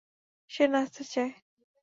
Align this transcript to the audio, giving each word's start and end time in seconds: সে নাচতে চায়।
সে 0.51 0.63
নাচতে 0.67 1.03
চায়। 1.03 1.31